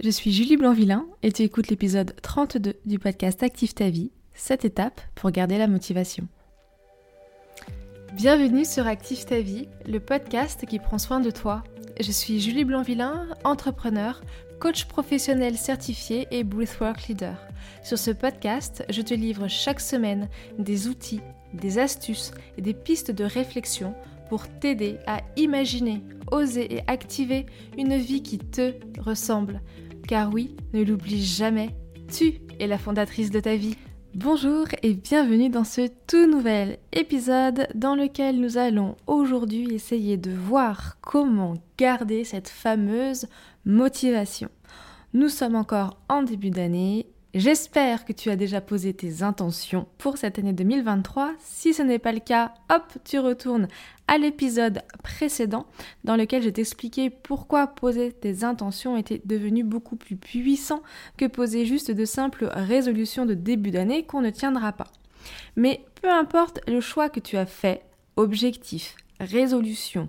[0.00, 4.64] Je suis Julie Blanvillain et tu écoutes l'épisode 32 du podcast Active ta vie, 7
[4.64, 6.28] étapes pour garder la motivation.
[8.12, 11.64] Bienvenue sur Active ta vie, le podcast qui prend soin de toi.
[11.98, 14.22] Je suis Julie Blanvillain, entrepreneur,
[14.60, 17.36] coach professionnel certifié et breathwork leader.
[17.82, 20.28] Sur ce podcast, je te livre chaque semaine
[20.60, 21.22] des outils,
[21.54, 23.96] des astuces et des pistes de réflexion
[24.28, 27.46] pour t'aider à imaginer, oser et activer
[27.76, 29.60] une vie qui te ressemble
[30.08, 31.76] car oui, ne l'oublie jamais,
[32.10, 33.76] tu es la fondatrice de ta vie.
[34.14, 40.30] Bonjour et bienvenue dans ce tout nouvel épisode dans lequel nous allons aujourd'hui essayer de
[40.30, 43.26] voir comment garder cette fameuse
[43.66, 44.48] motivation.
[45.12, 50.16] Nous sommes encore en début d'année J'espère que tu as déjà posé tes intentions pour
[50.16, 51.34] cette année 2023.
[51.38, 53.68] Si ce n'est pas le cas, hop, tu retournes
[54.06, 55.66] à l'épisode précédent
[56.04, 60.82] dans lequel je t'expliquais pourquoi poser tes intentions était devenu beaucoup plus puissant
[61.18, 64.90] que poser juste de simples résolutions de début d'année qu'on ne tiendra pas.
[65.54, 67.82] Mais peu importe le choix que tu as fait,
[68.16, 70.08] objectif, résolution,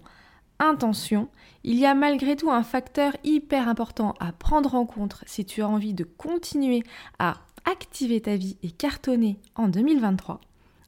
[0.58, 1.28] intention,
[1.70, 5.62] il y a malgré tout un facteur hyper important à prendre en compte si tu
[5.62, 6.82] as envie de continuer
[7.20, 10.42] à activer ta vie et cartonner en 2023.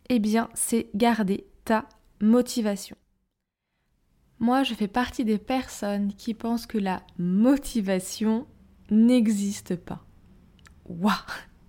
[0.10, 1.88] Eh bien, c'est garder ta
[2.20, 2.98] motivation.
[4.40, 8.48] Moi, je fais partie des personnes qui pensent que la motivation
[8.90, 10.04] n'existe pas.
[10.90, 11.14] Waouh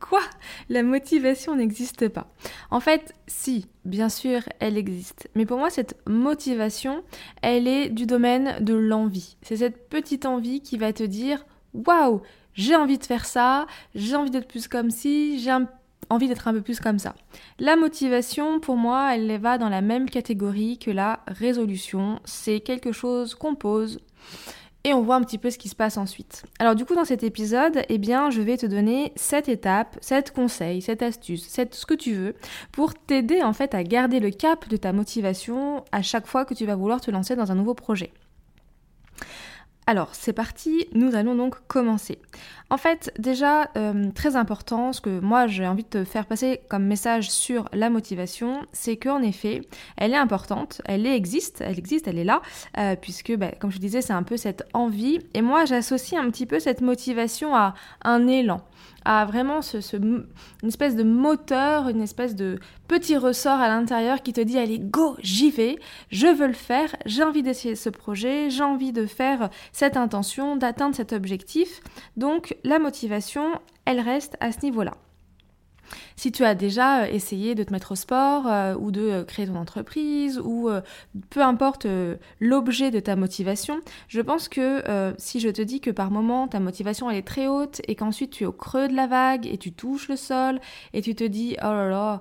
[0.03, 0.20] Quoi
[0.69, 2.27] La motivation n'existe pas.
[2.72, 5.31] En fait, si, bien sûr, elle existe.
[5.36, 7.05] Mais pour moi, cette motivation,
[7.41, 9.36] elle est du domaine de l'envie.
[9.42, 12.20] C'est cette petite envie qui va te dire Waouh,
[12.55, 15.56] j'ai envie de faire ça, j'ai envie d'être plus comme si, j'ai
[16.11, 17.14] envie d'être un peu plus comme ça.
[17.61, 22.19] La motivation, pour moi, elle va dans la même catégorie que la résolution.
[22.25, 24.00] C'est quelque chose qu'on pose
[24.84, 26.44] et on voit un petit peu ce qui se passe ensuite.
[26.58, 30.33] Alors du coup dans cet épisode, eh bien je vais te donner 7 étapes, 7
[30.33, 32.34] conseils, 7 astuces, 7 ce que tu veux
[32.72, 36.54] pour t'aider en fait à garder le cap de ta motivation à chaque fois que
[36.54, 38.12] tu vas vouloir te lancer dans un nouveau projet.
[39.87, 42.20] Alors, c'est parti, nous allons donc commencer.
[42.70, 46.60] En fait, déjà, euh, très important, ce que moi j'ai envie de te faire passer
[46.69, 49.62] comme message sur la motivation, c'est qu'en effet,
[49.97, 52.43] elle est importante, elle existe, elle existe, elle est là,
[52.78, 55.19] euh, puisque, bah, comme je disais, c'est un peu cette envie.
[55.34, 58.62] Et moi, j'associe un petit peu cette motivation à un élan
[59.04, 60.26] à vraiment ce, une
[60.62, 62.58] espèce de moteur, une espèce de
[62.88, 65.78] petit ressort à l'intérieur qui te dit allez go, j'y vais,
[66.10, 70.56] je veux le faire, j'ai envie d'essayer ce projet, j'ai envie de faire cette intention,
[70.56, 71.80] d'atteindre cet objectif.
[72.16, 73.52] Donc la motivation,
[73.84, 74.92] elle reste à ce niveau-là.
[76.16, 79.25] Si tu as déjà euh, essayé de te mettre au sport euh, ou de euh,
[79.25, 80.70] créer ton entreprise ou
[81.30, 81.86] peu importe
[82.41, 84.82] l'objet de ta motivation, je pense que
[85.19, 88.31] si je te dis que par moment ta motivation elle est très haute et qu'ensuite
[88.31, 90.60] tu es au creux de la vague et tu touches le sol
[90.92, 92.20] et tu te dis oh là là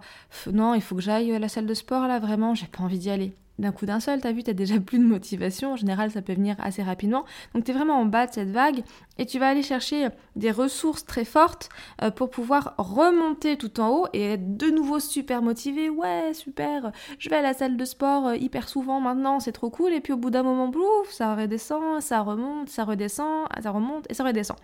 [0.51, 2.99] non il faut que j'aille à la salle de sport là vraiment j'ai pas envie
[2.99, 6.11] d'y aller d'un coup d'un seul, t'as vu, t'as déjà plus de motivation, en général
[6.11, 8.83] ça peut venir assez rapidement, donc t'es vraiment en bas de cette vague
[9.17, 11.69] et tu vas aller chercher des ressources très fortes
[12.01, 16.91] euh, pour pouvoir remonter tout en haut et être de nouveau super motivé, ouais super,
[17.19, 20.01] je vais à la salle de sport euh, hyper souvent maintenant, c'est trop cool, et
[20.01, 24.13] puis au bout d'un moment, blouf, ça redescend, ça remonte, ça redescend, ça remonte et
[24.13, 24.57] ça redescend.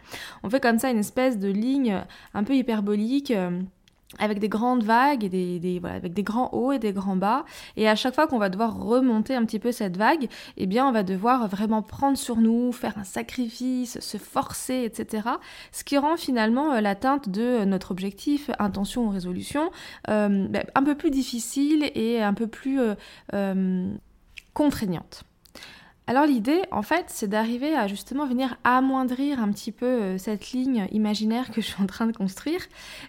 [0.43, 2.03] On fait comme ça une espèce de ligne
[2.33, 3.33] un peu hyperbolique.
[4.13, 7.15] Euh, avec des grandes vagues et des, voilà, avec des grands hauts et des grands
[7.15, 7.45] bas.
[7.75, 10.87] Et à chaque fois qu'on va devoir remonter un petit peu cette vague, eh bien,
[10.87, 15.29] on va devoir vraiment prendre sur nous, faire un sacrifice, se forcer, etc.
[15.71, 19.71] Ce qui rend finalement euh, l'atteinte de notre objectif, intention ou résolution,
[20.09, 22.79] euh, ben, un peu plus difficile et un peu plus
[23.33, 23.93] euh,
[24.53, 25.23] contraignante.
[26.09, 30.51] Alors l'idée, en fait, c'est d'arriver à justement venir amoindrir un petit peu euh, cette
[30.51, 32.61] ligne imaginaire que je suis en train de construire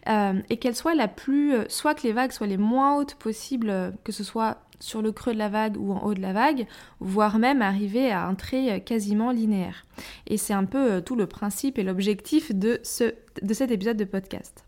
[0.09, 3.15] euh, et qu'elle soit la plus, euh, soit que les vagues soient les moins hautes
[3.15, 6.33] possibles, que ce soit sur le creux de la vague ou en haut de la
[6.33, 6.67] vague,
[6.99, 9.85] voire même arriver à un trait quasiment linéaire.
[10.27, 14.05] Et c'est un peu tout le principe et l'objectif de, ce, de cet épisode de
[14.05, 14.68] podcast.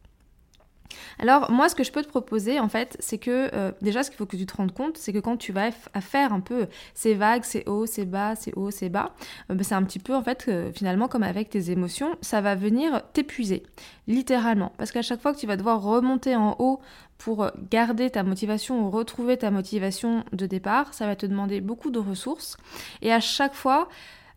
[1.19, 4.11] Alors moi ce que je peux te proposer en fait c'est que euh, déjà ce
[4.11, 6.67] qu'il faut que tu te rendes compte c'est que quand tu vas faire un peu
[6.95, 9.15] ces vagues, ces hauts, ces bas, ces hauts, ces bas,
[9.51, 12.41] euh, ben, c'est un petit peu en fait euh, finalement comme avec tes émotions, ça
[12.41, 13.63] va venir t'épuiser
[14.07, 14.73] littéralement.
[14.79, 16.81] Parce qu'à chaque fois que tu vas devoir remonter en haut
[17.19, 21.91] pour garder ta motivation ou retrouver ta motivation de départ, ça va te demander beaucoup
[21.91, 22.57] de ressources.
[23.03, 23.89] Et à chaque fois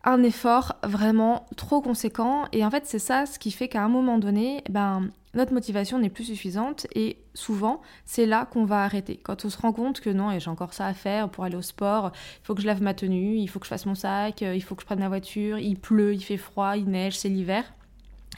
[0.04, 2.44] un effort vraiment trop conséquent.
[2.52, 5.98] Et en fait c'est ça ce qui fait qu'à un moment donné ben notre motivation
[5.98, 9.16] n'est plus suffisante et souvent c'est là qu'on va arrêter.
[9.22, 11.62] Quand on se rend compte que non, j'ai encore ça à faire pour aller au
[11.62, 14.40] sport, il faut que je lave ma tenue, il faut que je fasse mon sac,
[14.42, 17.28] il faut que je prenne ma voiture, il pleut, il fait froid, il neige, c'est
[17.28, 17.64] l'hiver.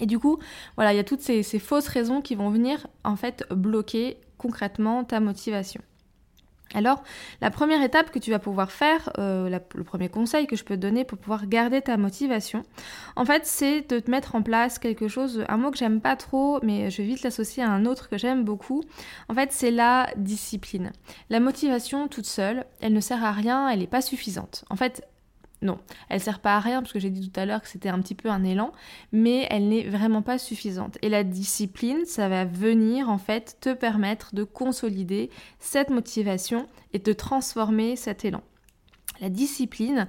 [0.00, 0.38] Et du coup,
[0.76, 4.18] voilà, il y a toutes ces, ces fausses raisons qui vont venir en fait bloquer
[4.38, 5.80] concrètement ta motivation.
[6.74, 7.02] Alors,
[7.40, 10.74] la première étape que tu vas pouvoir faire, euh, le premier conseil que je peux
[10.74, 12.64] te donner pour pouvoir garder ta motivation,
[13.14, 16.16] en fait, c'est de te mettre en place quelque chose, un mot que j'aime pas
[16.16, 18.82] trop, mais je vais vite l'associer à un autre que j'aime beaucoup.
[19.28, 20.92] En fait, c'est la discipline.
[21.30, 24.64] La motivation toute seule, elle ne sert à rien, elle n'est pas suffisante.
[24.68, 25.06] En fait,
[25.62, 27.88] non, elle sert pas à rien parce que j'ai dit tout à l'heure que c'était
[27.88, 28.72] un petit peu un élan,
[29.12, 30.98] mais elle n'est vraiment pas suffisante.
[31.02, 36.98] Et la discipline, ça va venir en fait te permettre de consolider cette motivation et
[36.98, 38.42] de transformer cet élan.
[39.20, 40.08] La discipline,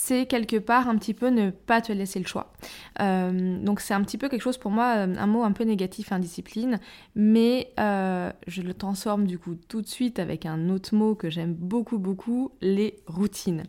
[0.00, 2.52] c'est quelque part un petit peu ne pas te laisser le choix.
[3.00, 5.64] Euh, donc c'est un petit peu quelque chose pour moi, euh, un mot un peu
[5.64, 6.78] négatif, indiscipline,
[7.16, 11.30] mais euh, je le transforme du coup tout de suite avec un autre mot que
[11.30, 13.64] j'aime beaucoup beaucoup, les routines.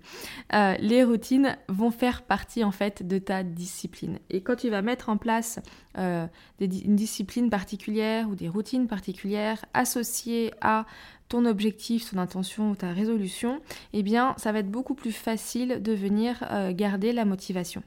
[0.52, 4.20] les routines vont faire partie en fait de ta discipline.
[4.30, 5.60] Et quand tu vas mettre en place
[5.98, 10.86] une discipline particulière ou des routines particulières associées à
[11.30, 13.62] ton objectif, ton intention ou ta résolution,
[13.94, 17.84] eh bien ça va être beaucoup plus facile de venir euh, garder la motivation.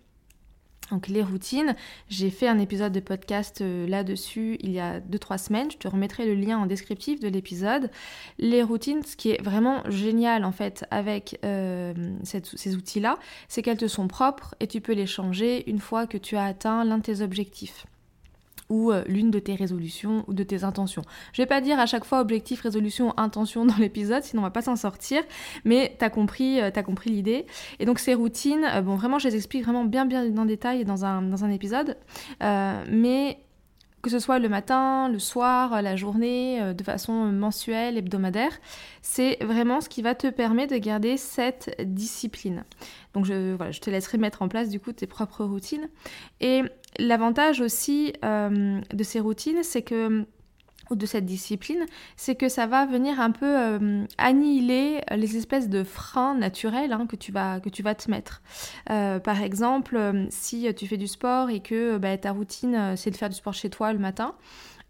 [0.91, 1.75] Donc les routines,
[2.11, 5.89] j'ai fait un épisode de podcast euh, là-dessus il y a 2-3 semaines, je te
[5.89, 7.91] remettrai le lien en descriptif de l'épisode.
[8.39, 11.95] Les routines, ce qui est vraiment génial en fait avec euh,
[12.25, 13.19] ces outils-là,
[13.49, 16.45] c'est qu'elles te sont propres et tu peux les changer une fois que tu as
[16.45, 17.87] atteint l'un de tes objectifs
[18.73, 21.03] euh, l'une de tes résolutions ou de tes intentions.
[21.33, 24.51] Je vais pas dire à chaque fois objectif, résolution, intention dans l'épisode, sinon on va
[24.51, 25.23] pas s'en sortir,
[25.65, 27.47] mais tu as compris, euh, as compris l'idée.
[27.79, 30.49] Et donc ces routines, euh, bon vraiment je les explique vraiment bien bien dans le
[30.49, 31.97] détail dans un, dans un épisode,
[32.41, 33.39] mais
[34.03, 38.53] que ce soit le matin, le soir, la journée, de façon mensuelle, hebdomadaire,
[39.01, 42.65] c'est vraiment ce qui va te permettre de garder cette discipline.
[43.15, 45.89] Donc je, voilà, je te laisserai mettre en place du coup tes propres routines.
[46.41, 46.63] Et
[46.99, 50.27] l'avantage aussi euh, de ces routines, c'est que
[50.97, 51.87] de cette discipline,
[52.17, 57.07] c'est que ça va venir un peu euh, annihiler les espèces de freins naturels hein,
[57.07, 58.43] que, tu vas, te mettre.
[58.91, 63.17] Euh, par exemple, si tu fais du sport et que bah, ta routine, c'est de
[63.17, 64.35] faire du sport chez toi le matin,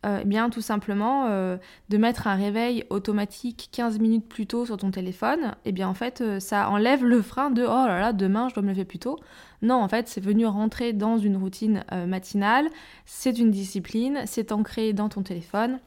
[0.04, 1.56] euh, eh bien tout simplement euh,
[1.88, 5.94] de mettre un réveil automatique 15 minutes plus tôt sur ton téléphone, eh bien en
[5.94, 8.84] fait euh, ça enlève le frein de oh là là demain je dois me lever
[8.84, 9.16] plus tôt.
[9.60, 12.68] Non en fait c'est venu rentrer dans une routine matinale,
[13.06, 15.78] c'est une discipline, c'est ancré dans ton téléphone.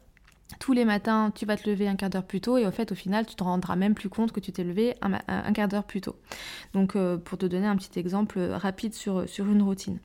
[0.59, 2.91] Tous les matins, tu vas te lever un quart d'heure plus tôt et au fait,
[2.91, 5.83] au final, tu te rendras même plus compte que tu t'es levé un, quart d'heure
[5.83, 6.15] plus tôt.
[6.73, 9.99] Donc, pour te donner un petit exemple rapide sur, sur une routine.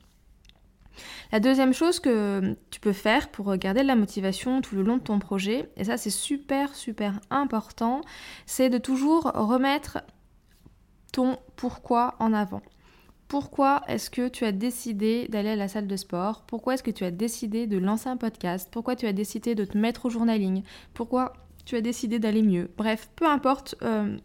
[1.31, 4.97] La deuxième chose que tu peux faire pour garder de la motivation tout le long
[4.97, 8.01] de ton projet, et ça c'est super super important,
[8.45, 9.99] c'est de toujours remettre
[11.13, 12.61] ton pourquoi en avant.
[13.31, 16.43] Pourquoi est-ce que tu as décidé d'aller à la salle de sport?
[16.47, 18.67] Pourquoi est-ce que tu as décidé de lancer un podcast?
[18.69, 20.63] Pourquoi tu as décidé de te mettre au journaling?
[20.93, 21.31] Pourquoi
[21.63, 22.69] tu as décidé d'aller mieux?
[22.75, 24.17] Bref, peu importe euh,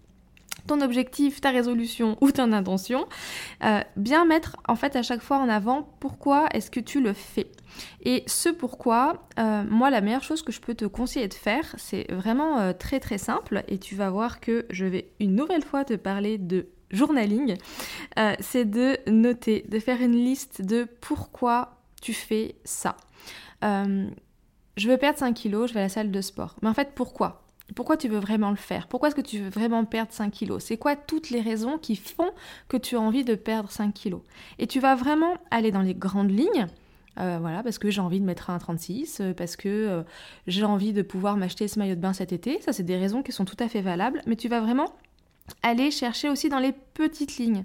[0.66, 3.06] ton objectif, ta résolution ou ton intention,
[3.62, 7.12] euh, bien mettre en fait à chaque fois en avant pourquoi est-ce que tu le
[7.12, 7.52] fais.
[8.04, 11.76] Et ce pourquoi, euh, moi la meilleure chose que je peux te conseiller de faire,
[11.78, 15.84] c'est vraiment très très simple et tu vas voir que je vais une nouvelle fois
[15.84, 17.56] te parler de journaling,
[18.40, 22.96] c'est de noter, de faire une liste de pourquoi tu fais ça.
[23.62, 26.56] je veux perdre 5 kilos, je vais à la salle de sport.
[26.62, 27.46] Mais en fait, pourquoi?
[27.74, 28.86] Pourquoi tu veux vraiment le faire?
[28.86, 30.62] Pourquoi est-ce que tu veux vraiment perdre 5 kilos?
[30.62, 32.30] C'est quoi toutes les raisons qui font
[32.68, 34.22] que tu as envie de perdre 5 kilos?
[34.58, 36.68] Et tu vas vraiment aller dans les grandes lignes.
[37.18, 40.02] Euh, voilà, parce que j'ai envie de mettre un 36, euh, parce que euh,
[40.46, 42.60] j'ai envie de pouvoir m'acheter ce maillot de bain cet été.
[42.60, 44.20] Ça, c'est des raisons qui sont tout à fait valables.
[44.26, 44.94] Mais tu vas vraiment
[45.62, 47.64] aller chercher aussi dans les petites lignes.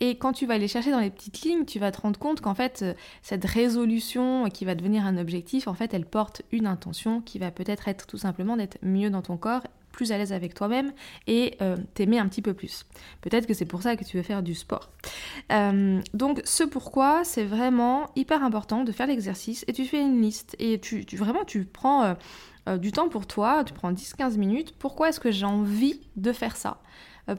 [0.00, 2.40] Et quand tu vas aller chercher dans les petites lignes, tu vas te rendre compte
[2.40, 6.66] qu'en fait, euh, cette résolution qui va devenir un objectif, en fait, elle porte une
[6.66, 9.62] intention qui va peut-être être tout simplement d'être mieux dans ton corps
[9.92, 10.90] plus à l'aise avec toi-même
[11.26, 12.86] et euh, t'aimer un petit peu plus.
[13.20, 14.88] Peut-être que c'est pour ça que tu veux faire du sport.
[15.52, 20.22] Euh, donc ce pourquoi, c'est vraiment hyper important de faire l'exercice et tu fais une
[20.22, 22.16] liste et tu, vraiment tu prends
[22.80, 24.74] du temps pour toi, tu prends 10-15 minutes.
[24.78, 26.80] Pourquoi est-ce que j'ai envie de faire ça?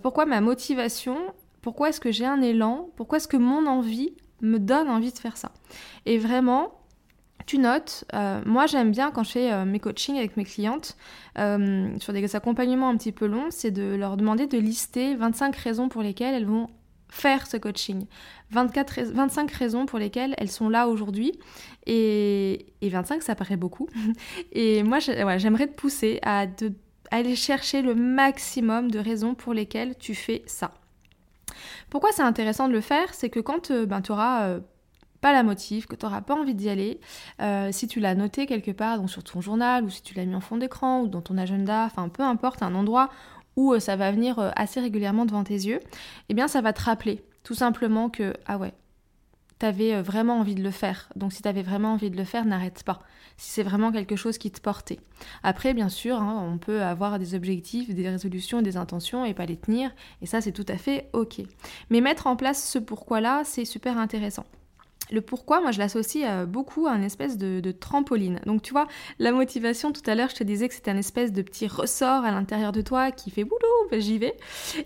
[0.02, 1.18] Pourquoi ma motivation,
[1.62, 5.18] pourquoi est-ce que j'ai un élan, pourquoi est-ce que mon envie me donne envie de
[5.18, 5.52] faire ça?
[6.06, 6.80] Et vraiment,
[7.46, 10.98] tu notes, euh, moi j'aime bien quand je fais euh, mes coachings avec mes clientes,
[11.36, 15.90] sur des accompagnements un petit peu longs, c'est de leur demander de lister 25 raisons
[15.90, 16.70] pour lesquelles elles vont
[17.14, 18.08] faire ce coaching.
[18.52, 21.40] 24 25 raisons pour lesquelles elles sont là aujourd'hui.
[21.86, 23.88] Et, 25, ça paraît beaucoup.
[24.52, 26.74] Et moi, j'aimerais te pousser à de
[27.16, 30.72] aller chercher le maximum de raisons pour lesquelles tu fais ça.
[31.90, 33.14] Pourquoi c'est intéressant de le faire?
[33.14, 34.60] C'est que quand euh, ben, tu auras euh,
[35.22, 37.00] pas la motive, que tu n'auras pas envie d'y aller,
[37.72, 40.36] si tu l'as noté quelque part, donc sur ton journal, ou si tu l'as mis
[40.36, 43.10] en fond d'écran, ou dans ton agenda, enfin peu importe, un endroit
[43.56, 45.80] où ça va venir assez régulièrement devant tes yeux,
[46.28, 48.74] eh bien ça va te rappeler tout simplement que, ah ouais,
[49.64, 51.08] t'avais vraiment envie de le faire.
[51.16, 53.00] Donc si tu avais vraiment envie de le faire, n'arrête pas
[53.38, 55.00] si c'est vraiment quelque chose qui te portait.
[55.42, 59.46] Après, bien sûr, hein, on peut avoir des objectifs, des résolutions, des intentions et pas
[59.46, 59.90] les tenir,
[60.22, 61.42] et ça c'est tout à fait ok.
[61.90, 64.46] Mais mettre en place ce pourquoi-là, c'est super intéressant.
[65.14, 68.40] Le pourquoi, moi je l'associe euh, beaucoup à une espèce de, trampoline.
[68.48, 68.88] Donc tu vois,
[69.20, 72.26] la motivation, tout à l'heure je te disais que c'était un espèce de petit ressort
[72.26, 74.36] à l'intérieur de toi qui fait boulot, j'y vais.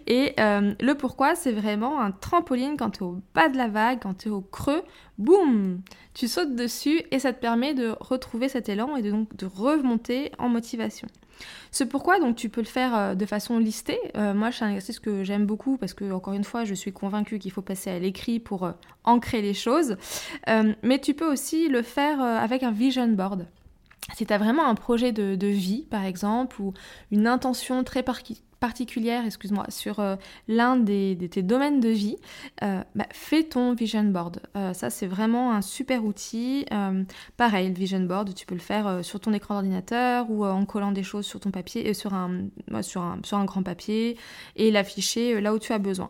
[0.05, 3.69] Et euh, le pourquoi, c'est vraiment un trampoline quand tu es au bas de la
[3.69, 4.83] vague, quand tu es au creux,
[5.17, 5.79] boum,
[6.13, 10.33] tu sautes dessus et ça te permet de retrouver cet élan et donc de remonter
[10.39, 11.07] en motivation.
[11.71, 13.99] Ce pourquoi, donc, tu peux le faire euh, de façon listée.
[14.15, 16.91] Euh, moi, c'est un exercice que j'aime beaucoup parce que, encore une fois, je suis
[16.91, 18.71] convaincue qu'il faut passer à l'écrit pour euh,
[19.03, 19.97] ancrer les choses.
[20.83, 23.47] mais tu peux aussi le faire avec un vision board.
[24.13, 26.73] Si tu as vraiment un projet de, vie, par exemple, ou
[27.11, 28.03] une intention très
[28.59, 30.15] particulière, excuse-moi, sur euh,
[30.47, 32.17] l'un des, de tes domaines de vie,
[32.63, 34.41] euh, bah, fais ton vision board.
[34.55, 36.65] Euh, ça, c'est vraiment un super outil.
[37.37, 40.91] pareil, le vision board, tu peux le faire sur ton écran d'ordinateur ou en collant
[40.91, 41.93] des choses sur ton papier, un,
[42.81, 44.17] sur, un, sur un grand papier
[44.55, 46.09] et l'afficher là où tu as besoin.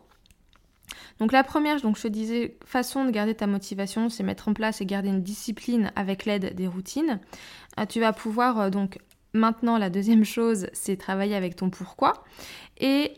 [1.20, 4.86] Donc la première, je disais, façon de garder ta motivation, c'est mettre en place et
[4.86, 7.20] garder une discipline avec l'aide des routines.
[7.90, 9.00] tu vas pouvoir donc
[9.38, 12.24] Maintenant, la deuxième chose, c'est travailler avec ton pourquoi.
[12.80, 13.14] Et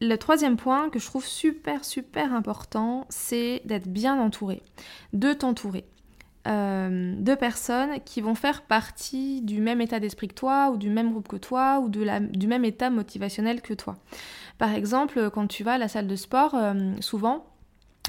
[0.00, 4.62] le troisième point que je trouve super, super important, c'est d'être bien entouré,
[5.12, 5.84] de t'entourer.
[6.46, 10.88] Euh, de personnes qui vont faire partie du même état d'esprit que toi, ou du
[10.88, 13.96] même groupe que toi, ou du même état motivationnel que toi.
[14.56, 17.44] Par exemple, quand tu vas à la salle de sport, euh, souvent,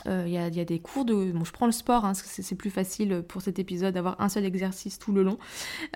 [0.07, 1.31] euh, il y, a, des cours de...
[1.31, 4.45] Bon, je prends le sport, hein, c'est plus facile pour cet épisode d'avoir un seul
[4.45, 5.37] exercice tout le long.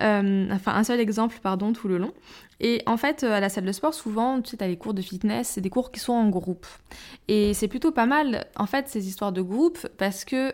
[0.01, 2.13] Euh, enfin, un seul exemple, pardon, tout le long.
[2.59, 4.93] Et en fait, euh, à la salle de sport, souvent, tu sais, as les cours
[4.93, 6.65] de fitness, c'est des cours qui sont en groupe.
[7.27, 10.53] Et c'est plutôt pas mal, en fait, ces histoires de groupe, parce que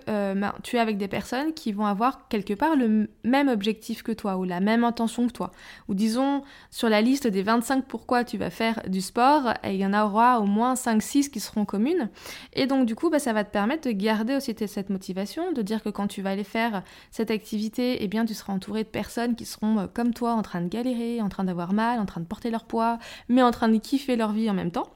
[0.64, 4.38] tu es avec des personnes qui vont avoir quelque part le même objectif que toi,
[4.38, 5.52] ou la même intention que toi.
[5.88, 9.86] Ou disons, sur la liste des 25 pourquoi tu vas faire du sport, il y
[9.86, 12.10] en aura au moins 5-6 qui seront communes.
[12.54, 15.84] Et donc, du coup, bah, ça te permettre de garder aussi cette motivation, de dire
[15.84, 19.36] que quand tu vas aller faire cette activité, eh bien tu seras entouré de personnes
[19.36, 22.22] qui seront euh, comme toi en train de galérer, en train d'avoir mal, en train
[22.22, 24.90] de porter leur poids, mais en train de kiffer leur vie en même temps.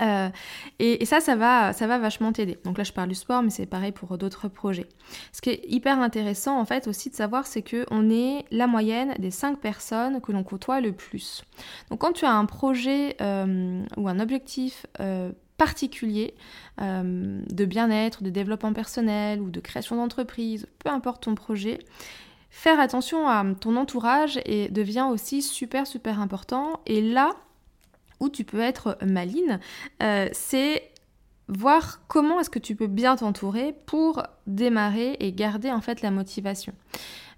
[0.00, 0.28] Euh,
[0.78, 2.58] et, ça, ça va, ça va vachement t'aider.
[2.64, 4.88] Donc là, je parle du sport, mais c'est pareil pour d'autres projets.
[5.32, 8.66] Ce qui est hyper intéressant, en fait, aussi de savoir, c'est que on est la
[8.66, 11.42] moyenne des cinq personnes que l'on côtoie le plus.
[11.90, 14.86] Donc quand tu as un projet euh, ou un objectif
[15.60, 16.32] particulier
[16.80, 21.80] euh, de bien-être, de développement personnel ou de création d'entreprise, peu importe ton projet,
[22.48, 26.80] faire attention à ton entourage et devient aussi super super important.
[26.86, 27.32] Et là
[28.20, 29.60] où tu peux être maline,
[30.02, 30.90] euh, c'est
[31.48, 36.10] voir comment est-ce que tu peux bien t'entourer pour démarrer et garder en fait la
[36.10, 36.72] motivation.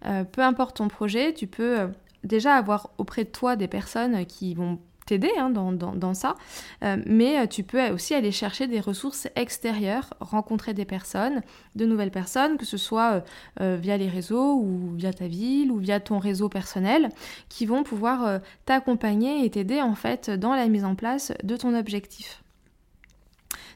[0.07, 1.89] Euh, peu importe ton projet, tu peux
[2.23, 6.37] déjà avoir auprès de toi des personnes qui vont t'aider hein, dans, ça,
[6.83, 11.43] euh, mais euh, tu peux aussi aller chercher des ressources extérieures, rencontrer des personnes,
[11.75, 13.25] de nouvelles personnes, que ce soit
[13.61, 17.09] euh, via les réseaux ou via ta ville ou via ton réseau personnel,
[17.49, 21.75] qui vont pouvoir t'accompagner et t'aider en fait dans la mise en place de ton
[21.75, 22.43] objectif.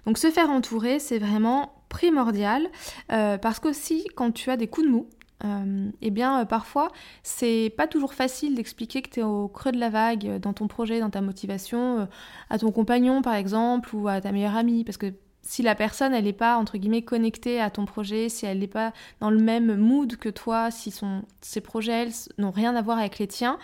[0.07, 2.69] Donc se faire entourer, c'est vraiment primordial
[3.09, 5.09] parce qu'aussi quand tu as des coups de mou,
[5.45, 6.91] euh, eh bien, euh, parfois,
[7.23, 10.53] c'est pas toujours facile d'expliquer que tu es au creux de la vague euh, dans
[10.53, 12.09] ton projet, dans ta motivation,
[12.51, 15.13] à ton compagnon par exemple, ou à ta meilleure amie, parce que
[15.43, 18.67] si la personne, elle n'est pas, entre guillemets, connectée à ton projet, si elle n'est
[18.67, 22.99] pas dans le même mood que toi, si son, ses projets, n'ont rien à voir
[22.99, 23.57] avec les tiens,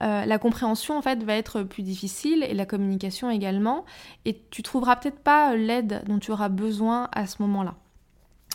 [0.00, 3.84] la compréhension, en fait, va être plus difficile, et la communication également,
[4.24, 7.76] et tu trouveras peut-être pas l'aide dont tu auras besoin à ce moment-là.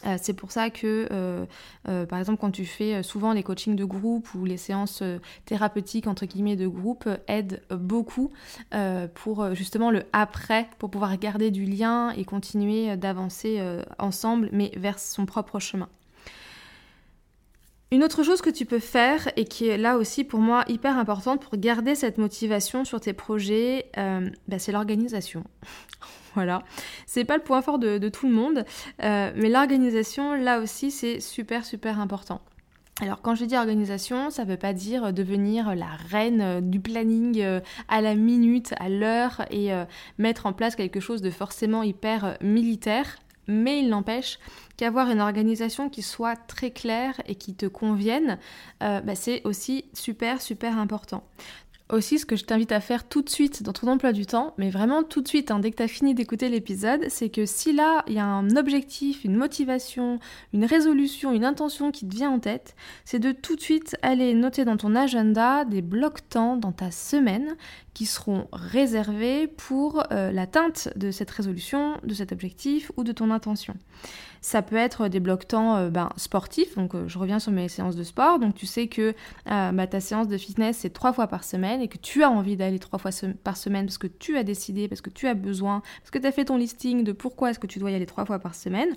[0.06, 1.46] Euh, c'est pour ça que, euh,
[1.88, 5.04] euh, par exemple, quand tu fais souvent les coachings de groupe ou les séances
[5.46, 8.32] thérapeutiques, entre guillemets, de groupe, aident beaucoup
[9.14, 13.62] pour justement le après, pour pouvoir garder du lien et continuer d'avancer
[14.00, 15.90] ensemble, mais vers son propre chemin.
[17.92, 20.98] Une autre chose que tu peux faire et qui est là aussi pour moi hyper
[20.98, 25.44] importante pour garder cette motivation sur tes projets, bah, c'est l'organisation.
[26.36, 26.64] Voilà.
[27.06, 28.66] C'est pas le point fort de, tout le monde,
[29.04, 32.42] euh, mais l'organisation, là aussi, c'est super, super important.
[33.02, 37.42] Alors quand je dis organisation, ça ne veut pas dire devenir la reine du planning
[37.42, 39.86] euh, à la minute, à l'heure et euh,
[40.20, 43.18] mettre en place quelque chose de forcément hyper militaire.
[43.48, 44.40] Mais il n'empêche
[44.78, 48.38] qu'avoir une organisation qui soit très claire et qui te convienne,
[48.84, 51.24] euh, bah, c'est aussi super, super important.
[51.90, 54.54] Aussi, ce que je t'invite à faire tout de suite dans ton emploi du temps,
[54.58, 57.46] mais vraiment tout de suite, hein, dès que tu as fini d'écouter l'épisode, c'est que
[57.46, 60.20] si là, il y a un objectif, une motivation,
[60.54, 64.34] une résolution, une intention qui te vient en tête, c'est de tout de suite aller
[64.34, 67.58] noter dans ton agenda des blocs-temps dans ta semaine
[67.94, 73.30] qui seront réservés pour euh, l'atteinte de cette résolution, de cet objectif ou de ton
[73.30, 73.76] intention.
[74.42, 77.70] Ça peut être des blocs temps euh, ben, sportifs, donc euh, je reviens sur mes
[77.70, 79.14] séances de sport, donc tu sais que
[79.46, 82.58] bah, ta séance de fitness c'est trois fois par semaine et que tu as envie
[82.58, 83.12] d'aller trois fois
[83.44, 86.28] par semaine parce que tu as décidé, parce que tu as besoin, parce que tu
[86.28, 88.56] as fait ton listing de pourquoi est-ce que tu dois y aller trois fois par
[88.56, 88.90] semaine,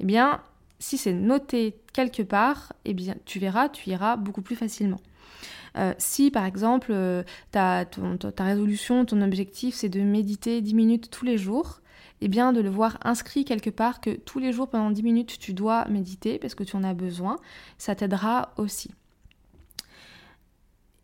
[0.00, 0.40] eh bien
[0.78, 5.00] si c'est noté quelque part, eh bien tu verras, tu iras beaucoup plus facilement.
[5.78, 7.86] Euh, si par exemple euh, ta,
[8.38, 11.80] résolution, ton objectif c'est de méditer 10 minutes tous les jours,
[12.20, 15.02] et eh bien de le voir inscrit quelque part que tous les jours pendant 10
[15.02, 17.36] minutes tu dois méditer parce que tu en as besoin,
[17.78, 18.90] ça t'aidera aussi.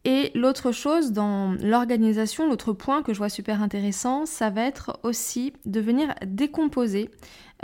[0.05, 5.01] Et l'autre chose dans l'organisation, l'autre point que je vois super intéressant, ça va être
[5.03, 7.11] aussi de venir décomposer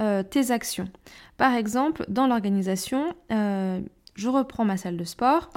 [0.00, 0.88] euh, tes actions.
[1.37, 5.49] Par exemple, dans l'organisation, je reprends ma salle de sport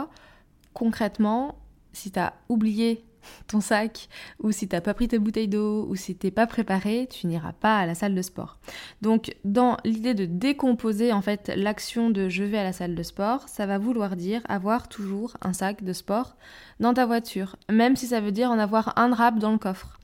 [0.78, 1.56] concrètement,
[1.92, 3.04] si tu as oublié
[3.48, 7.08] ton sac ou si t'as pas pris tes bouteilles d'eau ou si t'es pas préparé,
[7.10, 8.60] tu n'iras pas à la salle de sport.
[9.02, 13.02] Donc dans l'idée de décomposer en fait l'action de je vais à la salle de
[13.02, 16.38] sport, ça va vouloir dire avoir toujours un sac de sport
[16.80, 19.98] dans ta voiture, même si ça veut dire en avoir un drap dans le coffre.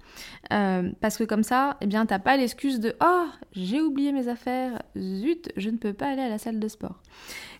[0.51, 4.27] Euh, parce que comme ça, eh bien, t'as pas l'excuse de oh j'ai oublié mes
[4.27, 6.99] affaires, zut, je ne peux pas aller à la salle de sport.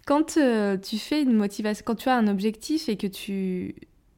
[0.06, 3.76] Quand euh, tu fais une motivation, quand tu as un objectif et que tu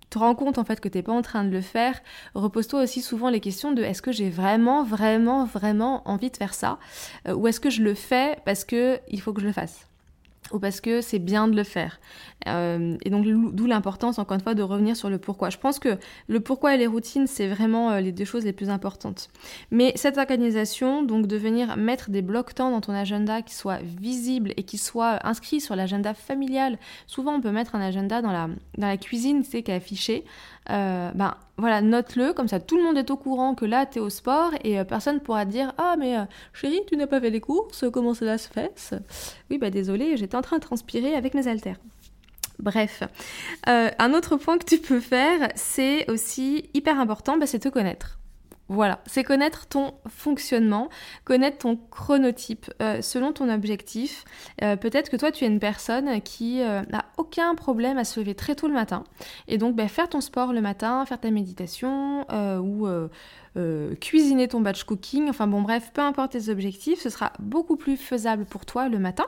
[0.10, 2.01] te rends compte en fait que tu n'es pas en train de le faire,
[2.34, 6.54] repose-toi aussi souvent les questions de est-ce que j'ai vraiment, vraiment, vraiment envie de faire
[6.54, 6.80] ça?
[7.27, 9.88] Euh, ou est-ce que je le fais parce que il faut que je le fasse?
[10.51, 11.99] Ou parce que c'est bien de le faire.
[12.47, 15.49] Euh, et donc d'où l'importance, encore une fois, de revenir sur le pourquoi.
[15.49, 15.97] Je pense que
[16.27, 19.29] le pourquoi et les routines, c'est vraiment euh, les deux choses les plus importantes.
[19.71, 24.53] Mais cette organisation, donc de venir mettre des blocs-temps dans ton agenda qui soient visibles
[24.58, 26.77] et qui soient inscrits sur l'agenda familial.
[27.08, 30.23] Souvent, on peut mettre un agenda dans la, dans la cuisine, sais, qui est.
[30.69, 33.99] Euh, ben voilà, note-le, comme ça tout le monde est au courant que là tu
[33.99, 36.15] es au sport et personne personne pourra dire Ah, mais
[36.54, 38.93] chérie, tu n'as pas fait les courses, comment cela se fait?
[39.51, 41.78] Oui, bah désolé, j'étais en train de transpirer avec mes haltères.
[42.60, 43.04] Bref,
[43.67, 47.69] euh, un autre point que tu peux faire, c'est aussi hyper important, bah, c'est te
[47.69, 48.17] connaître.
[48.67, 50.89] Voilà, c'est connaître ton fonctionnement,
[51.23, 54.25] connaître ton chronotype euh, selon ton objectif.
[54.63, 58.34] Euh, peut-être que toi, tu es une personne qui n'a aucun problème à se lever
[58.34, 59.04] très tôt le matin.
[59.47, 62.25] Et donc, bah, faire ton sport le matin, faire ta méditation
[62.60, 62.88] ou
[64.01, 67.97] cuisiner ton batch cooking, enfin bon, bref, peu importe tes objectifs, ce sera beaucoup plus
[67.97, 69.25] faisable pour toi le matin.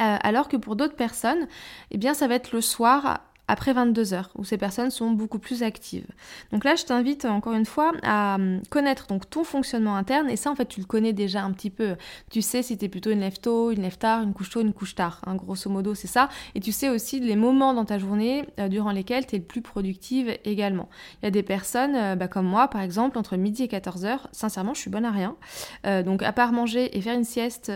[0.00, 1.46] Euh, alors que pour d'autres personnes,
[1.90, 5.38] eh bien, ça va être le soir après 22 heures, où ces personnes sont beaucoup
[5.38, 6.06] plus actives.
[6.52, 10.36] Donc là, je t'invite encore une fois à hum, connaître donc ton fonctionnement interne, et
[10.36, 11.96] ça, en fait, tu le connais déjà un petit peu.
[12.30, 14.60] Tu sais si tu es plutôt une lève tôt, une lève tard, une couche tôt,
[14.60, 15.20] une couche tard.
[15.26, 16.28] Hein, grosso modo, c'est ça.
[16.54, 19.62] Et tu sais aussi les moments dans ta journée euh, durant lesquels tu le plus
[19.62, 20.88] productive également.
[21.22, 24.04] Il y a des personnes, euh, bah, comme moi, par exemple, entre midi et 14
[24.04, 25.36] heures, sincèrement, je suis bonne à rien.
[25.86, 27.70] Euh, donc, à part manger et faire une sieste,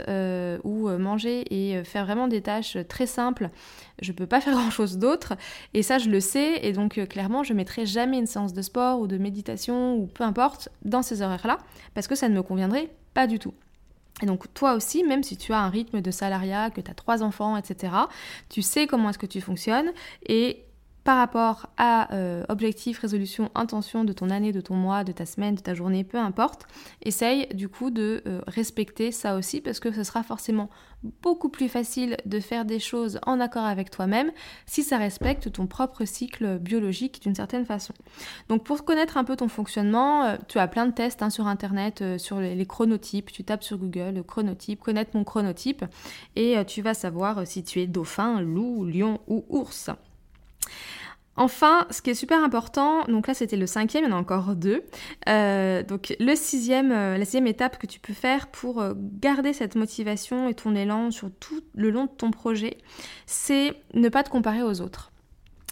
[0.64, 3.50] ou manger et faire vraiment des tâches très simples,
[4.00, 5.34] je peux pas faire grand chose d'autre.
[5.74, 6.60] Et ça, je le sais.
[6.62, 10.06] Et donc, euh, clairement, je mettrai jamais une séance de sport ou de méditation ou
[10.06, 11.58] peu importe dans ces horaires-là
[11.94, 13.54] parce que ça ne me conviendrait pas du tout.
[14.22, 16.94] Et donc toi aussi, même si tu as un rythme de salariat, que tu as
[16.94, 17.92] trois enfants, etc.,
[18.48, 19.92] tu sais comment est-ce que tu fonctionnes
[20.26, 20.64] et
[21.08, 25.24] par rapport à euh, objectif, résolution, intention de ton année, de ton mois, de ta
[25.24, 26.66] semaine, de ta journée, peu importe,
[27.00, 30.68] essaye du coup de euh, respecter ça aussi parce que ce sera forcément
[31.22, 34.32] beaucoup plus facile de faire des choses en accord avec toi-même
[34.66, 37.94] si ça respecte ton propre cycle biologique d'une certaine façon.
[38.50, 41.46] Donc pour connaître un peu ton fonctionnement, euh, tu as plein de tests hein, sur
[41.46, 45.86] internet sur les, chronotypes, tu tapes sur Google chronotype, connaître mon chronotype
[46.36, 49.88] et tu vas savoir si tu es dauphin, loup, lion ou ours.
[51.38, 54.18] Enfin, ce qui est super important, donc là c'était le cinquième, il y en a
[54.18, 54.82] encore deux.
[55.28, 60.48] Euh, donc euh, la sixième étape que tu peux faire pour euh, garder cette motivation
[60.48, 62.76] et ton élan sur tout le long de ton projet,
[63.26, 65.12] c'est ne pas te comparer aux autres.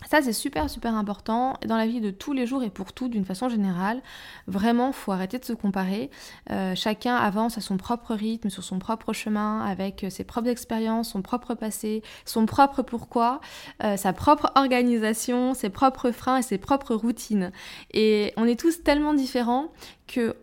[0.04, 3.08] Ça, c'est super, super important dans la vie de tous les jours et pour tout
[3.08, 4.02] d'une façon générale.
[4.46, 6.10] Vraiment, faut arrêter de se comparer.
[6.50, 10.48] Euh, chacun avance à son propre rythme, sur son propre chemin, avec euh, ses propres
[10.48, 13.40] expériences, son propre passé, son propre pourquoi,
[13.82, 17.50] euh, sa propre organisation, ses propres freins et ses propres routines.
[17.92, 19.72] Et on est tous tellement différents
[20.06, 20.36] que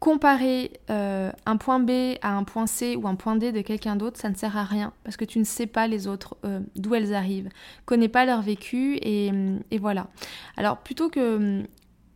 [0.00, 1.90] comparer euh, un point B
[2.22, 4.64] à un point C ou un point D de quelqu'un d'autre, ça ne sert à
[4.64, 7.48] rien parce que tu ne sais pas les autres euh, d'où elles arrivent,
[7.86, 9.32] connais pas leur vécu et,
[9.70, 10.08] et voilà.
[10.56, 11.62] Alors plutôt que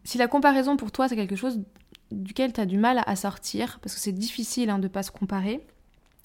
[0.04, 1.60] si la comparaison pour toi c'est quelque chose
[2.10, 5.02] duquel tu as du mal à sortir, parce que c'est difficile hein, de ne pas
[5.02, 5.64] se comparer,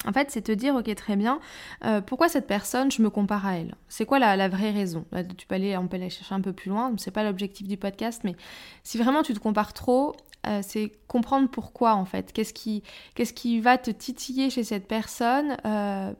[0.04, 1.40] en fait, c'est te dire, ok, très bien,
[1.84, 3.74] euh, pourquoi cette personne, je me compare à elle?
[3.88, 5.04] C'est quoi la, vraie raison?
[5.36, 7.76] Tu peux aller, on peut aller chercher un peu plus loin, c'est pas l'objectif du
[7.76, 8.36] podcast, mais
[8.82, 10.14] si vraiment tu te compares trop,
[10.46, 12.32] euh, c'est comprendre pourquoi en fait.
[12.32, 12.82] Qu'est-ce qui,
[13.14, 16.12] qu'est-ce qui va te titiller chez cette personne euh,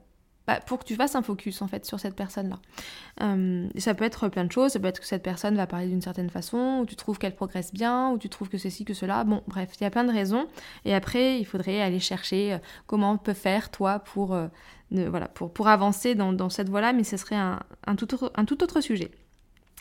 [0.46, 2.58] bah, pour que tu fasses un focus en fait sur cette personne-là.
[3.22, 5.88] Euh, ça peut être plein de choses, ça peut être que cette personne va parler
[5.88, 8.94] d'une certaine façon, ou tu trouves qu'elle progresse bien, ou tu trouves que ceci, que
[8.94, 9.24] cela.
[9.24, 10.46] Bon, bref, il y a plein de raisons.
[10.84, 14.46] Et après, il faudrait aller chercher euh, comment on peut faire toi pour, euh,
[14.90, 18.32] voilà, pour, pour avancer dans, dans cette voie-là, mais ce serait un, un, tout autre,
[18.36, 19.10] un tout autre sujet.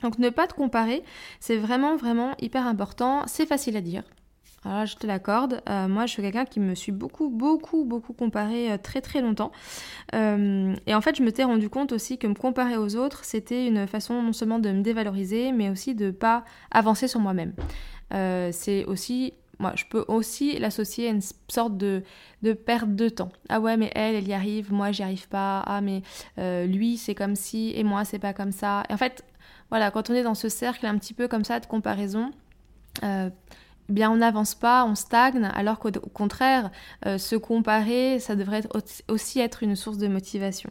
[0.01, 1.04] Donc ne pas te comparer,
[1.39, 3.23] c'est vraiment vraiment hyper important.
[3.28, 4.04] C'est facile à dire,
[4.65, 5.62] alors je te l'accorde.
[5.69, 9.21] Euh, moi, je suis quelqu'un qui me suis beaucoup, beaucoup, beaucoup comparé euh, très, très
[9.21, 9.51] longtemps.
[10.15, 13.23] Euh, et en fait, je me t'ai rendu compte aussi que me comparer aux autres,
[13.25, 17.54] c'était une façon non seulement de me dévaloriser, mais aussi de pas avancer sur moi-même.
[18.51, 22.04] c'est aussi moi, je peux aussi l'associer à une sorte de,
[22.41, 23.32] de, perte de temps.
[23.47, 25.62] Ah ouais, mais elle, elle y arrive, moi, j'y arrive pas.
[25.65, 26.01] Ah, mais
[26.67, 28.84] lui, c'est comme si, et moi, c'est pas comme ça.
[28.89, 29.23] Et en fait,
[29.69, 32.32] voilà, quand on est dans ce cercle un petit peu comme ça de comparaison,
[33.89, 36.71] eh bien on n'avance pas, on stagne, alors qu'au contraire,
[37.05, 38.63] euh, se comparer, ça devrait
[39.07, 40.69] aussi être une source de motivation.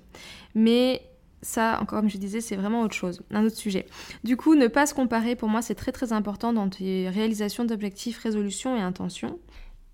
[0.54, 1.02] Mais
[1.42, 3.86] ça, encore comme je disais, c'est vraiment autre chose, un autre sujet.
[4.24, 7.64] Du coup, ne pas se comparer, pour moi, c'est très très important dans tes réalisations
[7.64, 9.38] d'objectifs, résolutions et intentions.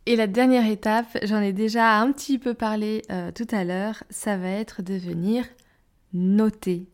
[0.06, 4.02] Et la dernière étape, j'en ai déjà un petit peu parlé euh, tout à l'heure,
[4.09, 5.44] ça va être de venir
[6.14, 6.87] noter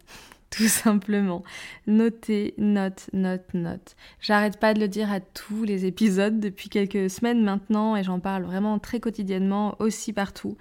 [0.56, 1.44] tout simplement.
[1.86, 3.96] Notez, note, note, note.
[4.20, 8.20] J'arrête pas de le dire à tous les épisodes depuis quelques semaines maintenant et j'en
[8.20, 10.56] parle vraiment très quotidiennement aussi partout.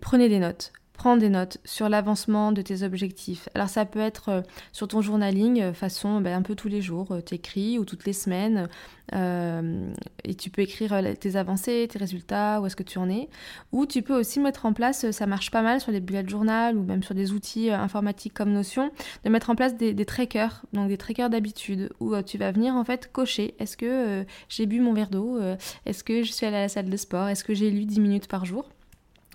[0.00, 0.72] Prenez des notes.
[0.96, 3.50] Prends des notes sur l'avancement de tes objectifs.
[3.54, 4.40] Alors ça peut être euh,
[4.72, 8.06] sur ton journaling, euh, façon ben, un peu tous les jours, euh, t'écris ou toutes
[8.06, 8.68] les semaines,
[9.12, 13.28] et tu peux écrire tes avancées, tes résultats, où est-ce que tu en es.
[13.70, 16.76] Ou tu peux aussi mettre en place, ça marche pas mal sur les bullet journal
[16.76, 18.90] ou même sur des outils informatiques comme Notion,
[19.24, 22.82] de mettre en place des, trackers, donc des trackers d'habitude, où tu vas venir en
[22.82, 25.38] fait cocher, est-ce que j'ai bu mon verre d'eau,
[25.84, 28.00] est-ce que je suis allée à la salle de sport, est-ce que j'ai lu 10
[28.00, 28.68] minutes par jour?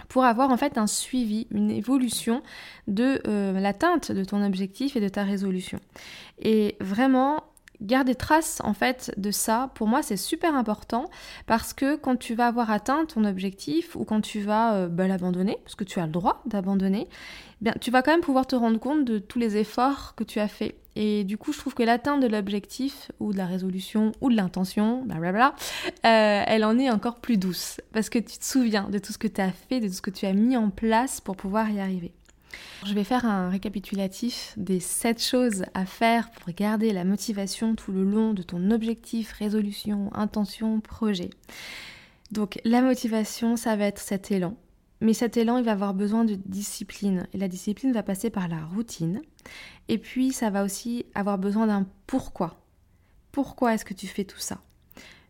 [0.08, 2.42] Pour avoir en fait un suivi, une évolution
[2.88, 5.80] de euh, l'atteinte de ton objectif et de ta résolution.
[6.40, 7.44] Et vraiment,
[7.82, 11.10] garder trace en fait de ça, pour moi c'est super important
[11.48, 15.08] parce que quand tu vas avoir atteint ton objectif ou quand tu vas euh, bah,
[15.08, 17.08] l'abandonner, parce que tu as le droit d'abandonner,
[17.66, 20.40] eh tu vas quand même pouvoir te rendre compte de tous les efforts que tu
[20.40, 20.76] as fait.
[20.96, 24.36] Et du coup, je trouve que l'atteinte de l'objectif ou de la résolution ou de
[24.36, 25.56] l'intention, blablabla,
[26.06, 29.18] euh, elle en est encore plus douce parce que tu te souviens de tout ce
[29.18, 31.70] que tu as fait, de tout ce que tu as mis en place pour pouvoir
[31.70, 32.12] y arriver.
[32.86, 37.92] Je vais faire un récapitulatif des 7 choses à faire pour garder la motivation tout
[37.92, 41.30] le long de ton objectif, résolution, intention, projet.
[42.32, 44.56] Donc la motivation, ça va être cet élan.
[45.02, 47.28] Mais cet élan, il va avoir besoin de discipline.
[47.34, 49.22] Et la discipline va passer par la routine.
[49.88, 52.62] Et puis, ça va aussi avoir besoin d'un pourquoi.
[53.32, 54.62] Pourquoi est-ce que tu fais tout ça?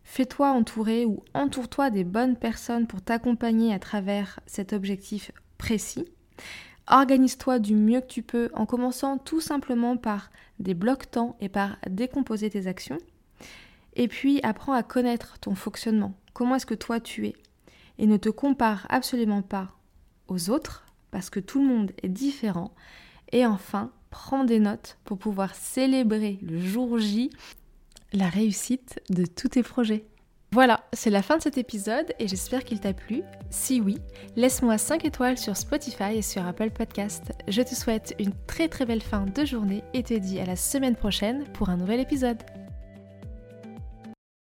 [0.04, 6.06] Fais-toi entourer ou entoure-toi des bonnes personnes pour t'accompagner à travers cet objectif précis.
[6.88, 11.78] Organise-toi du mieux que tu peux en commençant tout simplement par des blocs-temps et par
[11.90, 12.98] décomposer tes actions.
[13.96, 16.14] Et puis apprends à connaître ton fonctionnement.
[16.34, 17.36] Comment est-ce que toi tu es?
[18.02, 19.70] Et ne te compare absolument pas
[20.28, 22.74] aux autres parce que tout le monde est différent.
[23.32, 27.30] Et enfin, prends des notes pour pouvoir célébrer le jour J
[28.14, 30.06] la réussite de tous tes projets.
[30.54, 33.22] Voilà, c'est la fin de cet épisode et j'espère qu'il t'a plu.
[33.50, 33.98] Si oui,
[34.36, 37.32] laisse-moi 5 étoiles sur Spotify et sur Apple Podcast.
[37.48, 40.58] Je te souhaite une très très belle fin de journée et te dis à la
[40.58, 42.44] semaine prochaine pour un nouvel épisode.